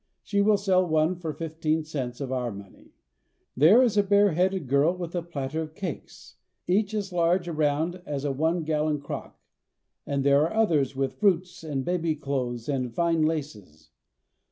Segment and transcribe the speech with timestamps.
[0.23, 2.95] She will sell one for fifteen cents of our money.
[3.55, 8.25] There is a bareheaded girl with a platter of cakes each as large around as
[8.25, 9.39] a one gallon crock,
[10.07, 13.91] and there are others with fruits and baby clothes and fine laces.